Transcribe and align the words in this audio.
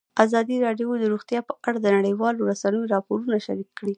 ازادي 0.25 0.55
راډیو 0.65 0.89
د 0.99 1.03
روغتیا 1.13 1.39
په 1.47 1.53
اړه 1.67 1.77
د 1.81 1.87
نړیوالو 1.97 2.47
رسنیو 2.51 2.91
راپورونه 2.93 3.37
شریک 3.45 3.69
کړي. 3.77 3.89